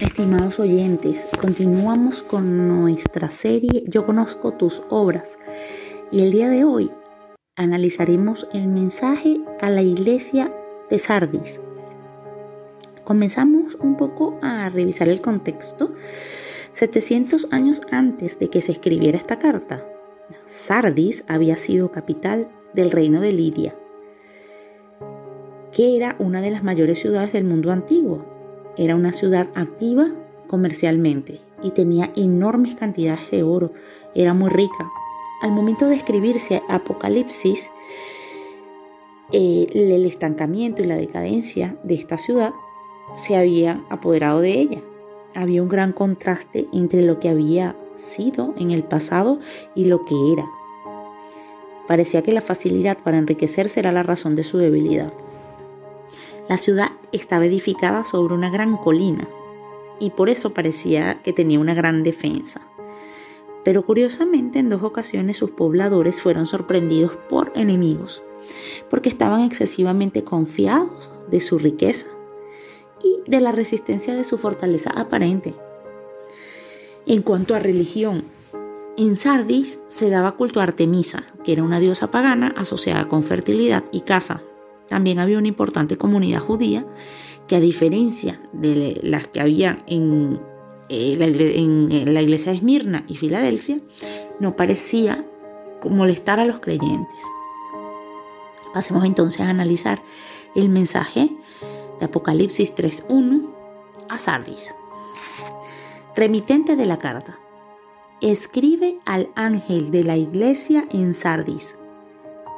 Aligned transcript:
Estimados 0.00 0.60
oyentes, 0.60 1.26
continuamos 1.40 2.22
con 2.22 2.68
nuestra 2.68 3.32
serie 3.32 3.82
Yo 3.88 4.06
conozco 4.06 4.52
tus 4.52 4.80
obras 4.90 5.36
y 6.12 6.22
el 6.22 6.30
día 6.30 6.48
de 6.48 6.62
hoy 6.62 6.92
analizaremos 7.56 8.46
el 8.52 8.68
mensaje 8.68 9.40
a 9.60 9.70
la 9.70 9.82
iglesia 9.82 10.54
de 10.88 11.00
Sardis. 11.00 11.60
Comenzamos 13.02 13.74
un 13.74 13.96
poco 13.96 14.38
a 14.40 14.68
revisar 14.68 15.08
el 15.08 15.20
contexto. 15.20 15.92
700 16.74 17.52
años 17.52 17.82
antes 17.90 18.38
de 18.38 18.50
que 18.50 18.60
se 18.60 18.70
escribiera 18.70 19.18
esta 19.18 19.40
carta, 19.40 19.84
Sardis 20.46 21.24
había 21.26 21.56
sido 21.56 21.90
capital 21.90 22.48
del 22.72 22.92
reino 22.92 23.20
de 23.20 23.32
Lidia, 23.32 23.74
que 25.72 25.96
era 25.96 26.14
una 26.20 26.40
de 26.40 26.52
las 26.52 26.62
mayores 26.62 27.00
ciudades 27.00 27.32
del 27.32 27.42
mundo 27.42 27.72
antiguo 27.72 28.37
era 28.78 28.94
una 28.94 29.12
ciudad 29.12 29.48
activa 29.54 30.06
comercialmente 30.46 31.40
y 31.62 31.72
tenía 31.72 32.12
enormes 32.16 32.76
cantidades 32.76 33.30
de 33.30 33.42
oro. 33.42 33.72
Era 34.14 34.32
muy 34.32 34.48
rica. 34.50 34.88
Al 35.42 35.52
momento 35.52 35.86
de 35.86 35.96
escribirse 35.96 36.62
Apocalipsis, 36.68 37.70
eh, 39.32 39.66
el 39.74 40.06
estancamiento 40.06 40.82
y 40.82 40.86
la 40.86 40.96
decadencia 40.96 41.76
de 41.82 41.94
esta 41.96 42.16
ciudad 42.16 42.52
se 43.14 43.36
habían 43.36 43.84
apoderado 43.90 44.40
de 44.40 44.52
ella. 44.52 44.80
Había 45.34 45.62
un 45.62 45.68
gran 45.68 45.92
contraste 45.92 46.66
entre 46.72 47.02
lo 47.02 47.20
que 47.20 47.28
había 47.28 47.76
sido 47.94 48.54
en 48.58 48.70
el 48.70 48.84
pasado 48.84 49.40
y 49.74 49.84
lo 49.84 50.04
que 50.04 50.14
era. 50.32 50.46
Parecía 51.86 52.22
que 52.22 52.32
la 52.32 52.40
facilidad 52.40 52.98
para 53.02 53.18
enriquecerse 53.18 53.80
era 53.80 53.92
la 53.92 54.02
razón 54.02 54.34
de 54.36 54.44
su 54.44 54.58
debilidad. 54.58 55.12
La 56.48 56.56
ciudad 56.56 56.92
estaba 57.12 57.44
edificada 57.44 58.04
sobre 58.04 58.32
una 58.32 58.48
gran 58.48 58.78
colina 58.78 59.28
y 60.00 60.10
por 60.10 60.30
eso 60.30 60.54
parecía 60.54 61.20
que 61.22 61.34
tenía 61.34 61.60
una 61.60 61.74
gran 61.74 62.02
defensa. 62.02 62.62
Pero 63.64 63.84
curiosamente 63.84 64.58
en 64.58 64.70
dos 64.70 64.82
ocasiones 64.82 65.36
sus 65.36 65.50
pobladores 65.50 66.22
fueron 66.22 66.46
sorprendidos 66.46 67.12
por 67.28 67.52
enemigos, 67.54 68.22
porque 68.88 69.10
estaban 69.10 69.42
excesivamente 69.42 70.24
confiados 70.24 71.10
de 71.30 71.40
su 71.40 71.58
riqueza 71.58 72.06
y 73.02 73.30
de 73.30 73.42
la 73.42 73.52
resistencia 73.52 74.14
de 74.14 74.24
su 74.24 74.38
fortaleza 74.38 74.90
aparente. 74.90 75.54
En 77.04 77.20
cuanto 77.20 77.54
a 77.54 77.58
religión, 77.58 78.24
en 78.96 79.16
Sardis 79.16 79.80
se 79.88 80.08
daba 80.08 80.32
culto 80.36 80.60
a 80.60 80.62
Artemisa, 80.62 81.24
que 81.44 81.52
era 81.52 81.62
una 81.62 81.78
diosa 81.78 82.10
pagana 82.10 82.54
asociada 82.56 83.06
con 83.06 83.22
fertilidad 83.22 83.84
y 83.92 84.00
caza, 84.00 84.42
también 84.88 85.18
había 85.18 85.38
una 85.38 85.48
importante 85.48 85.96
comunidad 85.96 86.40
judía 86.40 86.86
que 87.46 87.56
a 87.56 87.60
diferencia 87.60 88.40
de 88.52 89.00
las 89.02 89.28
que 89.28 89.40
había 89.40 89.82
en, 89.86 90.40
eh, 90.88 91.16
la, 91.18 92.22
iglesia 92.22 92.52
de 92.52 92.58
Esmirna 92.58 93.04
y 93.06 93.16
Filadelfia, 93.16 93.80
no 94.40 94.56
parecía 94.56 95.24
molestar 95.88 96.40
a 96.40 96.44
los 96.44 96.60
creyentes. 96.60 97.24
Pasemos 98.72 99.04
entonces 99.04 99.40
a 99.40 99.48
analizar 99.48 100.02
el 100.54 100.68
mensaje 100.68 101.30
de 101.98 102.04
Apocalipsis 102.04 102.74
3.1 102.74 103.50
a 104.08 104.18
Sardis. 104.18 104.74
Remitente 106.14 106.76
de 106.76 106.86
la 106.86 106.98
carta. 106.98 107.38
Escribe 108.20 108.98
al 109.04 109.30
ángel 109.36 109.90
de 109.90 110.04
la 110.04 110.16
iglesia 110.16 110.86
en 110.90 111.14
Sardis 111.14 111.77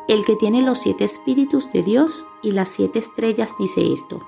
el 0.09 0.25
que 0.25 0.37
tiene 0.37 0.63
los 0.63 0.81
siete 0.81 1.05
espíritus 1.05 1.71
de 1.73 1.83
Dios 1.83 2.27
y 2.43 2.53
las 2.53 2.69
siete 2.69 2.99
estrellas 2.99 3.55
dice 3.59 3.93
esto. 3.93 4.21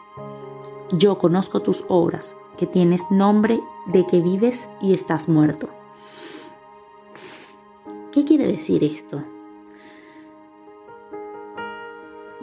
Yo 0.92 1.19
conozco 1.19 1.61
tus 1.61 1.84
obras, 1.89 2.37
que 2.56 2.67
tienes 2.67 3.11
nombre 3.11 3.61
de 3.87 4.06
que 4.06 4.20
vives 4.20 4.69
y 4.81 4.95
estás 4.95 5.29
muerto. 5.29 5.69
¿Qué 8.12 8.25
quiere 8.25 8.47
decir 8.47 8.84
esto? 8.84 9.25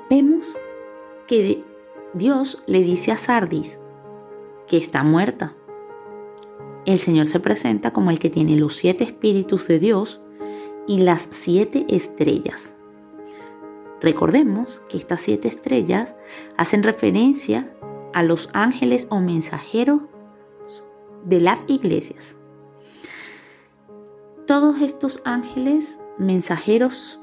Vemos 0.09 0.57
que 1.27 1.63
Dios 2.13 2.63
le 2.65 2.81
dice 2.81 3.11
a 3.11 3.17
Sardis 3.17 3.79
que 4.67 4.77
está 4.77 5.03
muerta. 5.03 5.55
El 6.85 6.97
Señor 6.97 7.27
se 7.27 7.39
presenta 7.39 7.91
como 7.91 8.09
el 8.09 8.19
que 8.19 8.29
tiene 8.29 8.55
los 8.55 8.75
siete 8.75 9.03
espíritus 9.03 9.67
de 9.67 9.79
Dios 9.79 10.21
y 10.87 10.99
las 10.99 11.27
siete 11.31 11.85
estrellas. 11.89 12.75
Recordemos 14.01 14.81
que 14.87 14.97
estas 14.97 15.21
siete 15.21 15.47
estrellas 15.47 16.15
hacen 16.57 16.83
referencia 16.83 17.73
a 18.13 18.23
los 18.23 18.49
ángeles 18.53 19.07
o 19.09 19.19
mensajeros 19.19 20.01
de 21.25 21.41
las 21.41 21.65
iglesias. 21.67 22.37
Todos 24.47 24.81
estos 24.81 25.21
ángeles 25.25 25.99
mensajeros 26.17 27.21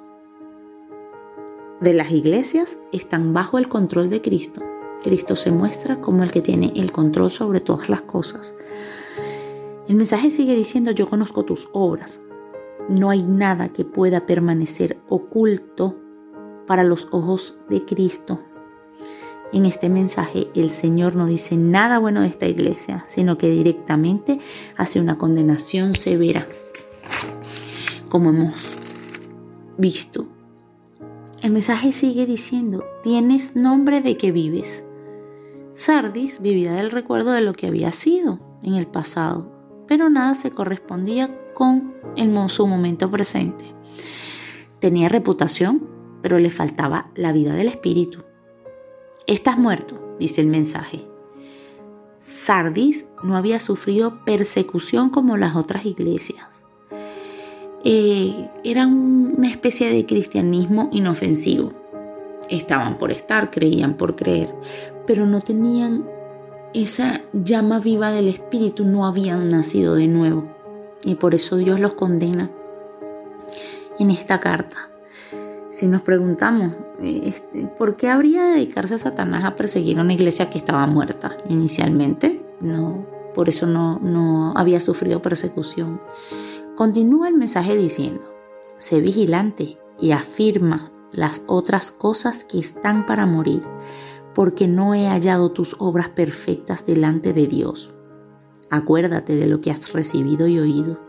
de 1.81 1.95
las 1.95 2.11
iglesias 2.11 2.79
están 2.93 3.33
bajo 3.33 3.59
el 3.59 3.69
control 3.69 4.11
de 4.11 4.23
Cristo. 4.23 4.63
Cristo 5.03 5.35
se 5.35 5.51
muestra 5.51 6.01
como 6.01 6.25
el 6.25 6.31
que 6.31 6.43
tiene 6.43 6.73
el 6.77 6.93
control 6.93 7.31
sobre 7.31 7.61
todas 7.61 7.89
las 7.89 8.03
cosas. 8.03 8.55
El 9.89 9.97
mensaje 9.97 10.31
sigue 10.31 10.55
diciendo, 10.55 10.91
yo 10.91 11.09
conozco 11.09 11.45
tus 11.45 11.69
obras. 11.73 12.21
No 12.89 13.11
hay 13.11 13.23
nada 13.23 13.71
que 13.71 13.85
pueda 13.85 14.27
permanecer 14.27 14.99
oculto 15.09 15.97
para 16.67 16.85
los 16.85 17.09
ojos 17.11 17.57
de 17.69 17.85
Cristo. 17.85 18.41
En 19.53 19.65
este 19.65 19.89
mensaje 19.89 20.49
el 20.55 20.71
Señor 20.71 21.15
no 21.17 21.27
dice 21.27 21.57
nada 21.57 21.99
bueno 21.99 22.21
de 22.23 22.29
esta 22.29 22.47
iglesia, 22.47 23.05
sino 23.07 23.39
que 23.39 23.49
directamente 23.49 24.39
hace 24.77 25.01
una 25.01 25.19
condenación 25.19 25.95
severa, 25.95 26.47
como 28.09 28.31
hemos 28.31 28.55
visto. 29.79 30.29
El 31.43 31.53
mensaje 31.53 31.93
sigue 31.93 32.27
diciendo, 32.27 32.85
tienes 33.03 33.55
nombre 33.55 34.01
de 34.01 34.17
que 34.17 34.33
vives. 34.33 34.83
Sardis 35.75 36.41
vivía 36.41 36.73
del 36.73 36.91
recuerdo 36.91 37.33
de 37.33 37.43
lo 37.43 37.53
que 37.53 37.67
había 37.67 37.93
sido 37.93 38.41
en 38.63 38.75
el 38.75 38.87
pasado, 38.87 39.53
pero 39.87 40.11
nada 40.11 40.35
se 40.35 40.51
correspondía 40.51 41.39
con 41.55 41.95
su 42.49 42.67
momento 42.67 43.11
presente. 43.11 43.65
Tenía 44.81 45.09
reputación, 45.09 45.96
pero 46.27 46.41
le 46.41 46.51
faltaba 46.51 47.09
la 47.15 47.31
vida 47.31 47.55
del 47.55 47.69
espíritu. 47.69 48.25
Estás 49.29 49.59
muerto, 49.59 50.17
dice 50.19 50.41
el 50.41 50.49
mensaje. 50.49 51.07
Sardis 52.19 53.07
no 53.23 53.37
había 53.37 53.61
sufrido 53.61 54.25
persecución 54.25 55.11
como 55.11 55.37
las 55.37 55.55
otras 55.55 55.87
iglesias. 55.87 56.65
Eh, 57.85 58.51
era 58.65 58.89
una 58.89 59.49
especie 59.49 59.89
de 59.89 60.05
cristianismo 60.05 60.89
inofensivo. 60.91 61.71
Estaban 62.51 62.99
por 62.99 63.13
estar, 63.13 63.53
creían 63.53 63.97
por 63.97 64.17
creer, 64.17 64.53
pero 65.07 65.27
no 65.27 65.41
tenían 65.41 66.11
esa 66.75 67.21
llama 67.35 67.79
viva 67.79 68.11
del 68.11 68.27
espíritu, 68.27 68.85
no 68.85 69.07
habían 69.07 69.49
nacido 69.49 69.95
de 69.95 70.09
nuevo. 70.09 70.49
Y 71.05 71.15
por 71.15 71.37
eso 71.37 71.57
Dios 71.57 71.79
los 71.79 71.95
condena 71.95 72.51
en 74.01 74.11
esta 74.11 74.41
carta. 74.41 74.91
Si 75.77 75.87
nos 75.89 76.01
preguntamos, 76.01 76.73
este, 76.99 77.67
¿por 77.67 77.99
qué 77.99 78.09
habría 78.09 78.45
de 78.45 78.53
dedicarse 78.53 78.97
Satanás 78.97 79.45
a 79.45 79.57
perseguir 79.57 79.99
a 79.99 80.01
una 80.01 80.15
iglesia 80.15 80.49
que 80.49 80.57
estaba 80.57 80.87
muerta 80.87 81.37
inicialmente? 81.51 82.43
No, 82.63 83.07
por 83.35 83.51
eso 83.51 83.67
no, 83.67 83.99
no 83.99 84.55
había 84.57 84.81
sufrido 84.81 85.21
persecución. 85.21 86.01
Continúa 86.77 87.29
el 87.29 87.35
mensaje 87.35 87.77
diciendo, 87.77 88.23
sé 88.79 89.03
vigilante 89.03 89.77
y 90.01 90.13
afirma 90.13 90.93
las 91.13 91.45
otras 91.47 91.91
cosas 91.91 92.45
que 92.45 92.59
están 92.59 93.05
para 93.05 93.27
morir, 93.27 93.63
porque 94.35 94.69
no 94.69 94.95
he 94.95 95.09
hallado 95.09 95.53
tus 95.53 95.77
obras 95.79 96.09
perfectas 96.09 96.87
delante 96.87 97.35
de 97.35 97.49
Dios. 97.49 97.95
Acuérdate 98.71 99.37
de 99.37 99.47
lo 99.47 99.61
que 99.61 99.73
has 99.73 99.93
recibido 99.93 100.47
y 100.47 100.59
oído, 100.59 101.07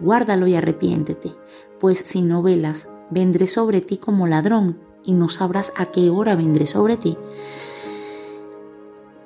guárdalo 0.00 0.46
y 0.46 0.54
arrepiéntete, 0.54 1.34
pues 1.78 1.98
si 1.98 2.22
no 2.22 2.40
velas, 2.40 2.88
vendré 3.10 3.46
sobre 3.46 3.80
ti 3.80 3.98
como 3.98 4.26
ladrón 4.26 4.78
y 5.02 5.12
no 5.12 5.28
sabrás 5.28 5.72
a 5.76 5.86
qué 5.86 6.10
hora 6.10 6.36
vendré 6.36 6.66
sobre 6.66 6.96
ti. 6.96 7.16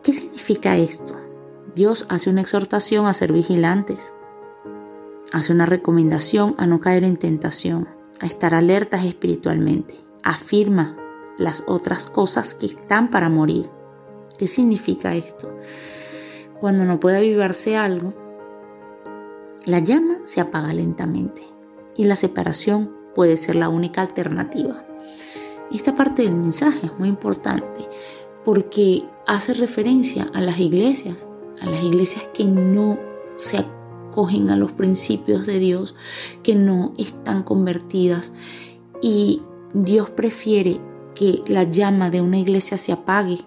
¿Qué 0.03 0.13
significa 0.13 0.77
esto? 0.77 1.15
Dios 1.75 2.07
hace 2.09 2.31
una 2.31 2.41
exhortación 2.41 3.07
a 3.07 3.15
ser 3.15 3.33
vigilantes, 3.33 4.15
hace 5.33 5.53
una 5.53 5.67
recomendación 5.67 6.55
a 6.59 6.67
no 6.67 6.81
caer 6.81 7.05
en 7.05 7.17
tentación, 7.17 7.89
a 8.21 8.27
estar 8.27 8.55
alertas 8.55 9.05
espiritualmente, 9.05 9.95
afirma 10.23 10.97
las 11.39 11.65
otras 11.67 12.07
cosas 12.07 12.55
que 12.55 12.67
están 12.67 13.11
para 13.11 13.29
morir. 13.29 13.71
¿Qué 14.39 14.47
significa 14.47 15.15
esto? 15.15 15.55
Cuando 16.61 16.85
no 16.85 17.01
puede 17.01 17.19
avivarse 17.19 17.77
algo, 17.77 18.15
la 19.65 19.79
llama 19.79 20.19
se 20.25 20.41
apaga 20.41 20.73
lentamente 20.73 21.43
y 21.97 22.05
la 22.05 22.17
separación 22.17 23.00
puede 23.15 23.37
ser 23.37 23.57
la 23.57 23.69
única 23.69 24.03
alternativa. 24.03 24.85
Esta 25.73 25.95
parte 25.95 26.23
del 26.23 26.35
mensaje 26.35 26.87
es 26.87 26.99
muy 26.99 27.09
importante 27.09 27.89
porque 28.45 29.05
hace 29.27 29.55
referencia 29.55 30.31
a 30.35 30.41
las 30.41 30.59
iglesias, 30.59 31.27
a 31.61 31.67
las 31.67 31.85
iglesias 31.85 32.29
que 32.35 32.45
no 32.45 32.99
se 33.37 33.59
acogen 33.59 34.51
a 34.51 34.57
los 34.57 34.73
principios 34.73 35.47
de 35.47 35.59
Dios, 35.59 35.95
que 36.43 36.55
no 36.55 36.93
están 36.99 37.43
convertidas 37.43 38.33
y 39.01 39.43
Dios 39.73 40.11
prefiere 40.11 40.81
que 41.15 41.43
la 41.47 41.65
llama 41.65 42.11
de 42.11 42.21
una 42.21 42.39
iglesia 42.39 42.77
se 42.77 42.93
apague 42.93 43.39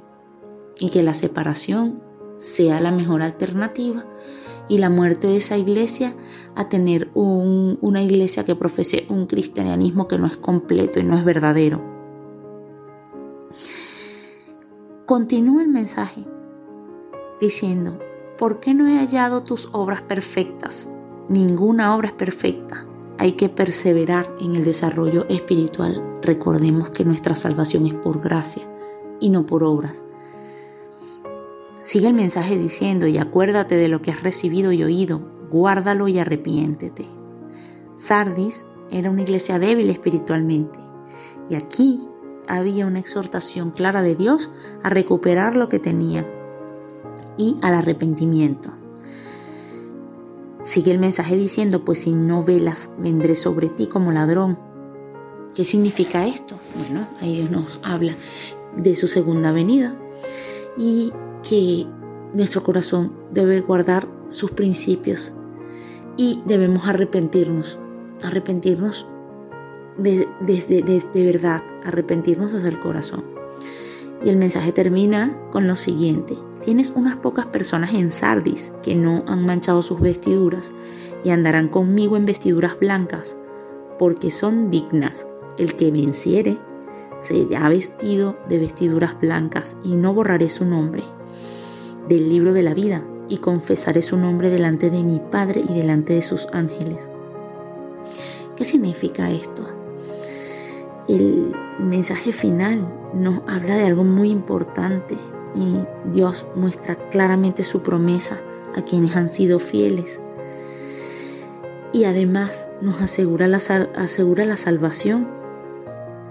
y 0.80 0.90
que 0.90 1.04
la 1.04 1.14
separación 1.14 2.02
sea 2.38 2.80
la 2.80 2.92
mejor 2.92 3.22
alternativa 3.22 4.06
y 4.70 4.78
la 4.78 4.90
muerte 4.90 5.28
de 5.28 5.38
esa 5.38 5.58
iglesia 5.58 6.16
a 6.56 6.70
tener 6.70 7.10
una 7.14 8.02
iglesia 8.02 8.46
que 8.46 8.56
profese 8.56 9.06
un 9.10 9.28
cristianismo 9.28 10.08
que 10.08 10.18
no 10.18 10.28
es 10.28 10.38
completo 10.38 11.00
y 11.00 11.04
no 11.04 11.18
es 11.18 11.26
verdadero. 11.26 11.82
Continúa 15.06 15.64
el 15.64 15.70
mensaje 15.70 16.26
diciendo, 17.42 18.00
¿por 18.38 18.60
qué 18.60 18.74
no 18.74 18.88
he 18.88 18.98
hallado 18.98 19.44
tus 19.44 19.70
obras 19.74 20.02
perfectas? 20.02 20.90
Ninguna 21.28 21.96
obra 21.96 22.10
es 22.10 22.14
perfecta. 22.14 22.88
Hay 23.18 23.34
que 23.34 23.50
perseverar 23.50 24.34
en 24.40 24.56
el 24.56 24.64
desarrollo 24.64 25.26
espiritual. 25.30 26.20
Recordemos 26.22 26.90
que 26.90 27.06
nuestra 27.06 27.36
salvación 27.36 27.86
es 27.86 27.94
por 27.94 28.22
gracia 28.22 28.64
y 29.20 29.30
no 29.30 29.46
por 29.46 29.64
obras. 29.64 30.04
Sigue 31.84 32.08
el 32.08 32.14
mensaje 32.14 32.58
diciendo, 32.58 33.08
y 33.08 33.18
acuérdate 33.18 33.76
de 33.76 33.90
lo 33.90 34.02
que 34.02 34.12
has 34.12 34.24
recibido 34.24 34.72
y 34.72 34.84
oído, 34.86 35.20
guárdalo 35.52 36.08
y 36.08 36.18
arrepiéntete. 36.18 37.06
Sardis 37.98 38.66
era 38.90 39.10
una 39.10 39.24
iglesia 39.24 39.60
débil 39.60 39.90
espiritualmente, 39.90 40.80
y 41.50 41.56
aquí 41.56 42.00
había 42.48 42.86
una 42.86 43.00
exhortación 43.00 43.72
clara 43.72 44.02
de 44.02 44.16
Dios 44.16 44.50
a 44.82 44.90
recuperar 44.90 45.58
lo 45.58 45.68
que 45.68 45.78
tenía 45.78 46.26
y 47.38 47.58
al 47.62 47.74
arrepentimiento. 47.74 48.72
Sigue 50.62 50.94
el 50.94 51.00
mensaje 51.00 51.36
diciendo, 51.36 51.84
pues 51.84 52.00
si 52.00 52.12
no 52.12 52.46
velas, 52.46 52.92
vendré 52.98 53.36
sobre 53.36 53.68
ti 53.68 53.88
como 53.88 54.14
ladrón. 54.14 54.58
¿Qué 55.54 55.66
significa 55.66 56.26
esto? 56.28 56.56
Bueno, 56.78 57.10
ahí 57.20 57.40
Dios 57.40 57.52
nos 57.52 57.82
habla 57.84 58.14
de 58.78 58.96
su 58.96 59.10
segunda 59.10 59.52
venida 59.52 59.98
y 60.78 61.12
que 61.48 61.88
nuestro 62.34 62.64
corazón 62.64 63.14
debe 63.32 63.62
guardar 63.62 64.08
sus 64.30 64.52
principios 64.52 65.34
y 66.18 66.42
debemos 66.46 66.88
arrepentirnos, 66.88 67.80
arrepentirnos 68.24 69.08
desde 69.98 70.82
de, 70.82 71.26
verdad, 71.26 71.62
arrepentirnos 71.84 72.54
desde 72.54 72.70
el 72.70 72.80
corazón. 72.80 73.24
Y 74.24 74.30
el 74.30 74.38
mensaje 74.38 74.72
termina 74.72 75.38
con 75.52 75.68
lo 75.68 75.76
siguiente. 75.76 76.38
Tienes 76.62 76.92
unas 76.92 77.18
pocas 77.18 77.48
personas 77.48 77.94
en 77.94 78.10
Sardis 78.10 78.74
que 78.82 78.96
no 78.96 79.24
han 79.28 79.46
manchado 79.46 79.82
sus 79.82 80.00
vestiduras 80.00 80.72
y 81.24 81.30
andarán 81.30 81.68
conmigo 81.68 82.16
en 82.16 82.26
vestiduras 82.26 82.80
blancas, 82.80 83.38
porque 84.00 84.32
son 84.32 84.70
dignas. 84.70 85.28
El 85.58 85.76
que 85.76 85.92
venciere 85.92 86.58
será 87.24 87.70
vestido 87.70 88.38
de 88.50 88.60
vestiduras 88.60 89.20
blancas 89.20 89.78
y 89.84 89.96
no 89.96 90.14
borraré 90.14 90.50
su 90.50 90.66
nombre 90.66 91.04
del 92.08 92.30
libro 92.30 92.54
de 92.54 92.64
la 92.64 92.74
vida 92.74 93.04
y 93.30 93.38
confesaré 93.38 94.02
su 94.02 94.18
nombre 94.18 94.50
delante 94.50 94.90
de 94.90 95.04
mi 95.04 95.20
Padre 95.20 95.64
y 95.68 95.74
delante 95.74 96.14
de 96.14 96.22
sus 96.22 96.48
ángeles. 96.52 97.10
¿Qué 98.56 98.66
significa 98.66 99.32
esto? 99.32 99.68
El 101.08 101.54
mensaje 101.80 102.34
final 102.34 102.94
nos 103.14 103.42
habla 103.48 103.76
de 103.76 103.86
algo 103.86 104.04
muy 104.04 104.30
importante 104.30 105.18
y 105.56 105.86
Dios 106.12 106.46
muestra 106.56 107.10
claramente 107.10 107.64
su 107.64 107.82
promesa 107.82 108.42
a 108.76 108.82
quienes 108.84 109.16
han 109.16 109.30
sido 109.30 109.60
fieles. 109.60 110.20
Y 111.92 112.06
además 112.06 112.68
nos 112.82 113.02
asegura 113.02 113.48
la, 113.48 113.58
asegura 113.58 114.46
la 114.46 114.58
salvación, 114.58 115.28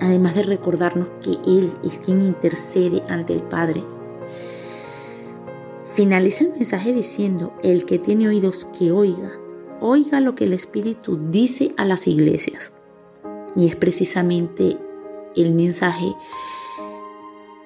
además 0.02 0.34
de 0.34 0.42
recordarnos 0.42 1.08
que 1.22 1.32
Él 1.46 1.72
es 1.82 1.98
quien 1.98 2.20
intercede 2.20 3.02
ante 3.08 3.32
el 3.32 3.42
Padre 3.42 3.82
Finaliza 5.94 6.44
el 6.44 6.54
mensaje 6.54 6.94
diciendo, 6.94 7.52
el 7.62 7.84
que 7.84 7.98
tiene 7.98 8.26
oídos 8.26 8.66
que 8.78 8.92
oiga, 8.92 9.30
oiga 9.78 10.20
lo 10.20 10.34
que 10.34 10.44
el 10.44 10.54
Espíritu 10.54 11.20
dice 11.30 11.74
a 11.76 11.84
las 11.84 12.06
iglesias. 12.06 12.72
Y 13.54 13.68
es 13.68 13.76
precisamente 13.76 14.78
el 15.36 15.52
mensaje 15.52 16.14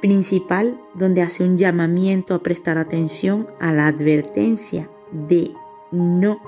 principal 0.01 0.81
donde 0.95 1.23
hace 1.23 1.45
un 1.45 1.57
llamamiento 1.57 2.35
a 2.35 2.43
prestar 2.43 2.79
atención 2.79 3.47
a 3.61 3.71
la 3.71 3.87
advertencia 3.87 4.91
de 5.13 5.53
no 5.93 6.41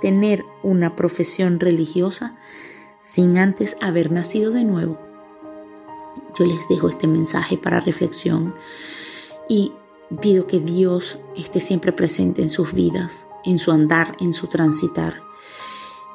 tener 0.00 0.44
una 0.62 0.96
profesión 0.96 1.60
religiosa 1.60 2.38
sin 2.98 3.36
antes 3.36 3.76
haber 3.82 4.10
nacido 4.10 4.50
de 4.50 4.64
nuevo. 4.64 5.07
Yo 6.38 6.46
les 6.46 6.68
dejo 6.68 6.88
este 6.88 7.06
mensaje 7.06 7.58
para 7.58 7.80
reflexión 7.80 8.54
y 9.48 9.72
Pido 10.22 10.46
que 10.46 10.58
Dios 10.58 11.18
esté 11.36 11.60
siempre 11.60 11.92
presente 11.92 12.40
en 12.40 12.48
sus 12.48 12.72
vidas, 12.72 13.26
en 13.44 13.58
su 13.58 13.72
andar, 13.72 14.16
en 14.20 14.32
su 14.32 14.46
transitar, 14.46 15.22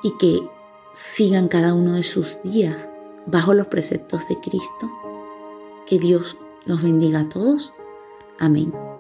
y 0.01 0.17
que 0.17 0.49
sigan 0.93 1.47
cada 1.47 1.75
uno 1.75 1.93
de 1.93 2.03
sus 2.03 2.41
días 2.41 2.89
bajo 3.27 3.53
los 3.53 3.67
preceptos 3.67 4.27
de 4.27 4.37
Cristo. 4.37 4.91
Que 5.85 5.99
Dios 5.99 6.37
nos 6.65 6.81
bendiga 6.81 7.19
a 7.19 7.29
todos. 7.29 7.73
Amén. 8.39 8.73